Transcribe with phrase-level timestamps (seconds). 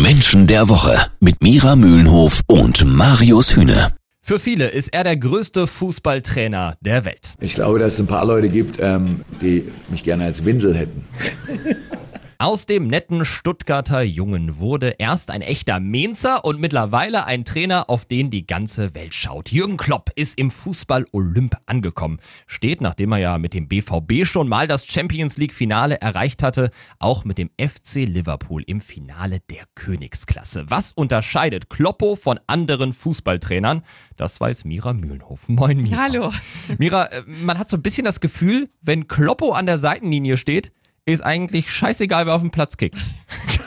[0.00, 3.92] Menschen der Woche mit Mira Mühlenhof und Marius Hühne.
[4.24, 7.34] Für viele ist er der größte Fußballtrainer der Welt.
[7.40, 11.06] Ich glaube, dass es ein paar Leute gibt, ähm, die mich gerne als Windel hätten.
[12.42, 18.04] Aus dem netten Stuttgarter Jungen wurde erst ein echter Mainzer und mittlerweile ein Trainer, auf
[18.04, 19.52] den die ganze Welt schaut.
[19.52, 22.18] Jürgen Klopp ist im Fußball Olymp angekommen.
[22.48, 26.70] Steht, nachdem er ja mit dem BVB schon mal das Champions League Finale erreicht hatte,
[26.98, 30.64] auch mit dem FC Liverpool im Finale der Königsklasse.
[30.66, 33.82] Was unterscheidet Kloppo von anderen Fußballtrainern?
[34.16, 35.48] Das weiß Mira Mühlenhof.
[35.48, 35.96] Moin Mira.
[35.96, 36.32] Hallo.
[36.78, 40.72] Mira, äh, man hat so ein bisschen das Gefühl, wenn Kloppo an der Seitenlinie steht,
[41.04, 43.02] ist eigentlich scheißegal, wer auf den Platz kickt.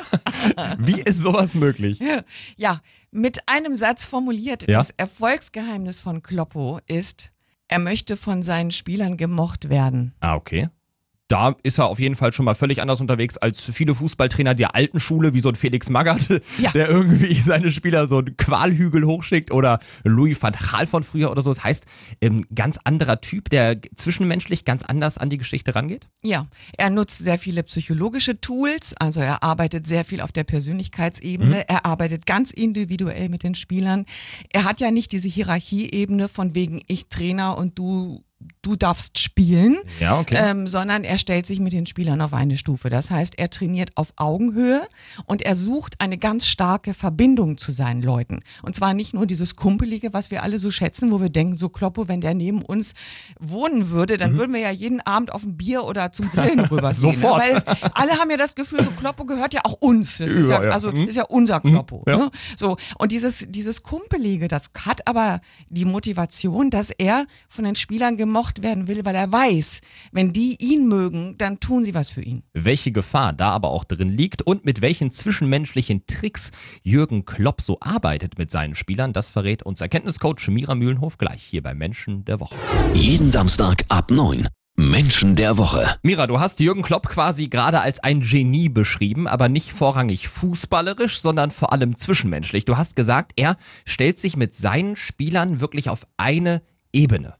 [0.78, 2.00] Wie ist sowas möglich?
[2.56, 2.82] Ja,
[3.12, 4.78] mit einem Satz formuliert, Ja.
[4.78, 7.32] das Erfolgsgeheimnis von Kloppo ist,
[7.68, 10.14] er möchte von seinen Spielern gemocht werden.
[10.20, 10.70] Ah, okay.
[11.28, 14.76] Da ist er auf jeden Fall schon mal völlig anders unterwegs als viele Fußballtrainer der
[14.76, 16.30] alten Schule, wie so ein Felix Magath,
[16.60, 16.72] Ja.
[16.72, 21.42] der irgendwie seine Spieler so einen Qualhügel hochschickt oder Louis van Gaal von früher oder
[21.42, 21.52] so.
[21.52, 21.86] Das heißt,
[22.22, 26.08] ähm, ganz anderer Typ, der zwischenmenschlich ganz anders an die Geschichte rangeht.
[26.24, 26.46] Ja,
[26.78, 31.86] er nutzt sehr viele psychologische Tools, also er arbeitet sehr viel auf der Persönlichkeitsebene, er
[31.86, 34.06] arbeitet ganz individuell mit den Spielern.
[34.54, 38.24] Er hat ja nicht diese Hierarchieebene von wegen ich Trainer und du
[38.62, 40.36] du darfst spielen, Ja, okay.
[40.38, 42.90] ähm, sondern er stellt sich mit den Spielern auf eine Stufe.
[42.90, 44.82] Das heißt, er trainiert auf Augenhöhe
[45.26, 48.42] und er sucht eine ganz starke Verbindung zu seinen Leuten.
[48.62, 51.70] Und zwar nicht nur dieses Kumpelige, was wir alle so schätzen, wo wir denken, so
[51.70, 52.94] Kloppo, wenn der neben uns
[53.40, 57.10] wohnen würde, dann würden wir ja jeden Abend auf ein Bier oder zum Grillen rüberziehen.
[57.12, 57.14] Mhm.
[57.22, 57.38] Sofort.
[57.38, 57.44] Ne?
[57.50, 60.18] Weil es, alle haben ja das Gefühl, so Kloppo gehört ja auch uns.
[60.18, 61.08] Das ist ja, Ja, also Mhm.
[61.08, 62.04] ist ja unser Kloppo.
[62.08, 62.18] Ja.
[62.18, 62.32] Ne?
[62.58, 68.18] So und dieses dieses Kumpelige, das hat aber die Motivation, dass er von den Spielern
[68.26, 69.82] gemocht werden will, weil er weiß,
[70.12, 72.42] wenn die ihn mögen, dann tun sie was für ihn.
[72.54, 76.52] welche Gefahr da aber auch drin liegt und mit welchen zwischenmenschlichen Tricks
[76.82, 81.62] Jürgen Klopp so arbeitet mit seinen Spielern, das verrät uns Erkenntniscoach Mira Mühlenhof gleich hier
[81.62, 82.56] bei Menschen der Woche.
[82.96, 84.48] Jeden Samstag ab 9.
[84.78, 85.96] Menschen der Woche.
[86.02, 91.22] Mira, du hast Jürgen Klopp quasi gerade als ein Genie beschrieben, aber nicht vorrangig fußballerisch,
[91.22, 92.66] sondern vor allem zwischenmenschlich.
[92.66, 93.56] Du hast gesagt, er
[93.86, 96.62] stellt sich mit seinen Spielern wirklich auf eine
[96.92, 97.36] Ebene.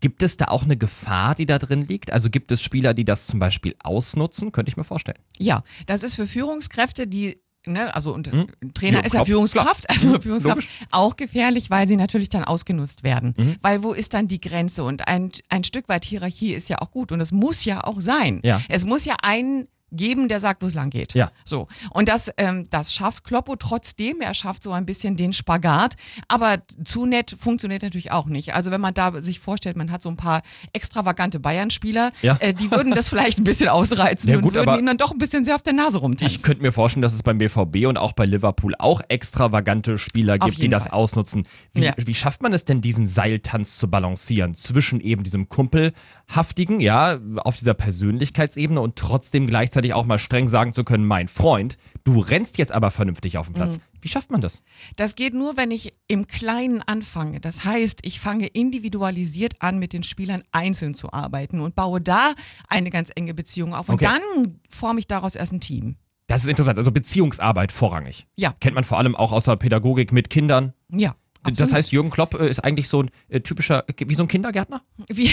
[0.00, 2.12] Gibt es da auch eine Gefahr, die da drin liegt?
[2.12, 4.52] Also gibt es Spieler, die das zum Beispiel ausnutzen?
[4.52, 5.18] Könnte ich mir vorstellen.
[5.38, 8.46] Ja, das ist für Führungskräfte, die Ne, also und Mhm.
[8.62, 10.70] ein Trainer Ja, ist ja Führungskraft, also Mhm, Führungskraft logisch.
[10.92, 13.34] auch gefährlich, weil sie natürlich dann ausgenutzt werden.
[13.36, 13.56] Mhm.
[13.60, 14.84] Weil wo ist dann die Grenze?
[14.84, 18.00] Und ein, ein Stück weit Hierarchie ist ja auch gut und es muss ja auch
[18.00, 18.40] sein.
[18.44, 18.62] Ja.
[18.68, 21.14] Es muss ja einen geben, der sagt, wo es lang geht.
[21.14, 21.30] Ja.
[21.44, 21.68] So.
[21.90, 24.20] Und das, ähm, das schafft Kloppo trotzdem.
[24.20, 25.94] Er schafft so ein bisschen den Spagat.
[26.28, 28.54] Aber zu nett funktioniert natürlich auch nicht.
[28.54, 32.36] Also wenn man da sich vorstellt, man hat so ein paar extravagante Bayern-Spieler, Ja.
[32.40, 34.98] äh, die würden das vielleicht ein bisschen ausreizen Ja, und gut, würden aber ihm dann
[34.98, 36.36] doch ein bisschen sehr auf der Nase rumtanzen.
[36.36, 40.38] Ich könnte mir vorstellen, dass es beim BVB und auch bei Liverpool auch extravagante Spieler
[40.38, 40.92] gibt, die das Fall.
[40.92, 41.46] ausnutzen.
[41.72, 41.94] Wie, Ja.
[41.96, 47.56] wie schafft man es denn, diesen Seiltanz zu balancieren zwischen eben diesem Kumpelhaftigen, ja, auf
[47.56, 52.58] dieser Persönlichkeitsebene und trotzdem gleichzeitig auch mal streng sagen zu können, mein Freund, du rennst
[52.58, 53.80] jetzt aber vernünftig auf den Platz.
[54.00, 54.62] Wie schafft man das?
[54.96, 57.40] Das geht nur, wenn ich im Kleinen anfange.
[57.40, 62.34] Das heißt, ich fange individualisiert an, mit den Spielern einzeln zu arbeiten und baue da
[62.68, 63.88] eine ganz enge Beziehung auf.
[63.88, 64.06] Und Okay.
[64.06, 65.96] dann forme ich daraus erst ein Team.
[66.26, 68.26] Das ist interessant, also Beziehungsarbeit vorrangig.
[68.36, 68.54] Ja.
[68.60, 70.74] Kennt man vor allem auch aus der Pädagogik mit Kindern.
[70.90, 71.16] Ja.
[71.44, 71.74] Das absolut.
[71.74, 74.82] heißt, Jürgen Klopp äh, ist eigentlich so ein äh, typischer, wie so ein Kindergärtner?
[75.08, 75.30] Wie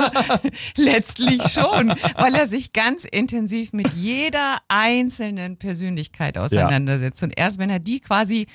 [0.76, 7.22] Letztlich schon, weil er sich ganz intensiv mit jeder einzelnen Persönlichkeit auseinandersetzt.
[7.22, 8.46] Und erst wenn er die quasi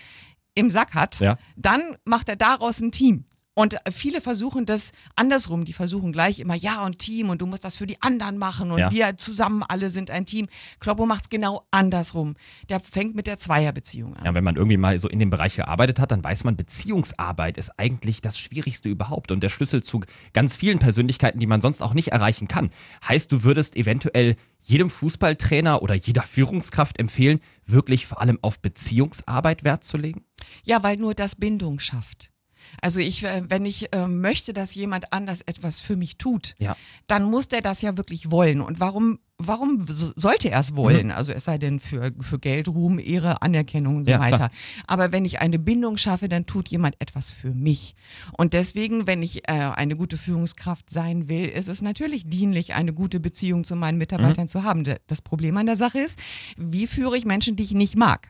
[0.56, 1.38] im Sack hat, Ja.
[1.56, 3.26] dann macht er daraus ein Team.
[3.56, 5.64] Und viele versuchen das andersrum.
[5.66, 8.72] Die versuchen gleich immer, ja, und Team und du musst das für die anderen machen
[8.72, 8.92] und Ja.
[8.92, 10.48] wir zusammen alle sind ein Team.
[10.80, 12.36] Kloppo macht es genau andersrum.
[12.70, 14.26] Der fängt mit der Zweierbeziehung an.
[14.26, 17.60] Ja, wenn man irgendwie mal so in dem Bereich gearbeitet hat, dann weiß man, Beziehungsarbeit
[17.60, 20.02] ist eigentlich das Schwierigste überhaupt und der Schlüssel zu
[20.34, 22.72] ganz vielen Persönlichkeiten, die man sonst auch nicht erreichen kann.
[23.08, 29.64] Heißt, du würdest eventuell jedem Fußballtrainer oder jeder Führungskraft empfehlen, wirklich vor allem auf Beziehungsarbeit
[29.64, 30.24] Wert zu legen?
[30.66, 32.33] Ja, weil nur das Bindung schafft.
[32.82, 36.76] Also ich, äh, wenn ich äh, möchte, dass jemand anders etwas für mich tut, Ja.
[37.08, 38.62] dann muss der das ja wirklich wollen.
[38.62, 41.12] Und warum, warum sollte er es wollen?
[41.12, 44.36] Also es sei denn für, für Geld, Ruhm, Ehre, Anerkennung und so Ja, weiter.
[44.36, 44.52] klar.
[44.88, 47.96] Aber wenn ich eine Bindung schaffe, dann tut jemand etwas für mich.
[48.38, 52.94] Und deswegen, wenn ich äh, eine gute Führungskraft sein will, ist es natürlich dienlich, eine
[52.94, 54.84] gute Beziehung zu meinen Mitarbeitern zu haben.
[55.08, 56.20] Das Problem an der Sache ist,
[56.58, 58.30] wie führe ich Menschen, die ich nicht mag?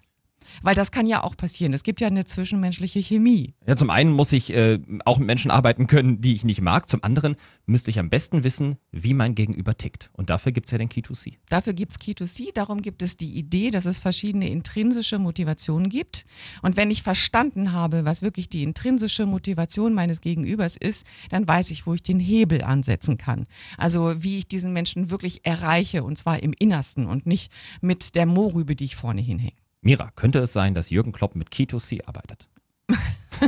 [0.62, 1.74] Weil das kann ja auch passieren.
[1.74, 3.54] Es gibt ja eine zwischenmenschliche Chemie.
[3.66, 6.88] Ja, zum einen muss ich äh, auch mit Menschen arbeiten können, die ich nicht mag.
[6.88, 7.36] Zum anderen
[7.66, 10.10] müsste ich am besten wissen, wie mein Gegenüber tickt.
[10.14, 11.38] Und dafür gibt es ja den Key2C.
[11.50, 12.54] Dafür gibt es Key2C.
[12.54, 16.26] Darum gibt es die Idee, dass es verschiedene intrinsische Motivationen gibt.
[16.62, 21.72] Und wenn ich verstanden habe, was wirklich die intrinsische Motivation meines Gegenübers ist, dann weiß
[21.72, 23.48] ich, wo ich den Hebel ansetzen kann.
[23.78, 27.52] Also wie ich diesen Menschen wirklich erreiche und zwar im Innersten und nicht
[27.82, 29.63] mit der Mohrrübe, die ich vorne hinhänge.
[29.86, 32.48] Mira, könnte es sein, dass Jürgen Klopp mit Key2C arbeitet?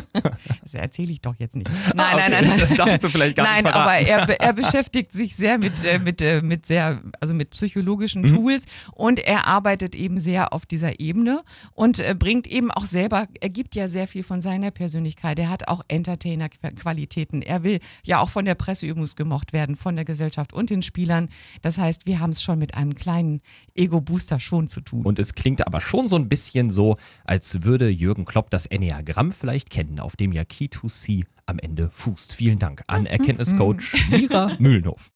[0.61, 1.69] Das erzähle ich doch jetzt nicht.
[1.69, 2.15] Nein, ah, okay.
[2.17, 2.59] nein, nein, nein.
[2.59, 4.07] Das darfst du vielleicht gar nein, nicht verraten.
[4.07, 8.23] aber er, er beschäftigt sich sehr mit, äh, mit, äh, mit sehr, also mit psychologischen
[8.23, 8.35] mhm.
[8.35, 11.43] Tools und er arbeitet eben sehr auf dieser Ebene
[11.73, 15.37] und äh, bringt eben auch selber, er gibt ja sehr viel von seiner Persönlichkeit.
[15.39, 17.41] Er hat auch Entertainer-Qualitäten.
[17.41, 20.81] Er will ja auch von der Presse übrigens gemocht werden, von der Gesellschaft und den
[20.81, 21.29] Spielern.
[21.61, 23.41] Das heißt, wir haben es schon mit einem kleinen
[23.75, 25.05] Ego-Booster schon zu tun.
[25.05, 29.31] Und es klingt aber schon so ein bisschen so, als würde Jürgen Klopp das Enneagramm
[29.31, 32.33] vielleicht kennen, auf dem ja Key2C am Ende fußt.
[32.33, 35.11] Vielen Dank an Erkenntniscoach Mira Mühlenhof.